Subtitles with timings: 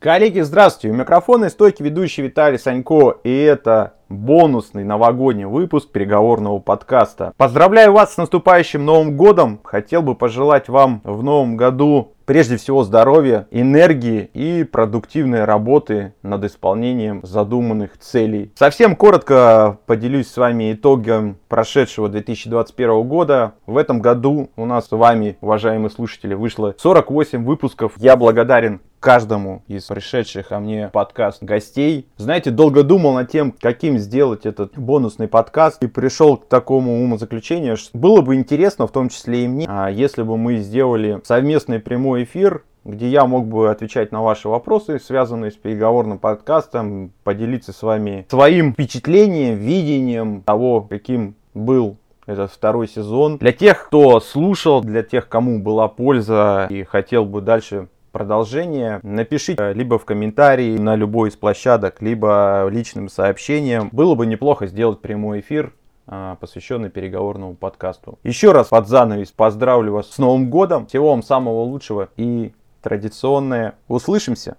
[0.00, 0.96] Коллеги, здравствуйте!
[0.96, 7.34] У микрофона и стойки ведущий Виталий Санько, и это бонусный новогодний выпуск переговорного подкаста.
[7.36, 9.60] Поздравляю вас с наступающим Новым Годом!
[9.64, 16.44] Хотел бы пожелать вам в Новом году прежде всего здоровья, энергии и продуктивной работы над
[16.44, 18.52] исполнением задуманных целей.
[18.54, 23.54] Совсем коротко поделюсь с вами итогом прошедшего 2021 года.
[23.66, 27.94] В этом году у нас с вами, уважаемые слушатели, вышло 48 выпусков.
[27.96, 32.06] Я благодарен каждому из пришедших ко мне подкаст гостей.
[32.16, 37.76] Знаете, долго думал над тем, каким сделать этот бонусный подкаст и пришел к такому умозаключению,
[37.76, 41.80] что было бы интересно, в том числе и мне, а если бы мы сделали совместный
[41.80, 47.74] прямой эфир где я мог бы отвечать на ваши вопросы, связанные с переговорным подкастом, поделиться
[47.74, 53.38] с вами своим впечатлением, видением того, каким был этот второй сезон.
[53.38, 59.72] Для тех, кто слушал, для тех, кому была польза и хотел бы дальше продолжение, напишите
[59.72, 63.88] либо в комментарии на любой из площадок, либо личным сообщением.
[63.92, 65.72] Было бы неплохо сделать прямой эфир
[66.06, 68.18] а, посвященный переговорному подкасту.
[68.24, 70.86] Еще раз под занавес поздравлю вас с Новым годом.
[70.86, 72.52] Всего вам самого лучшего и
[72.82, 73.74] традиционное.
[73.86, 74.56] Услышимся!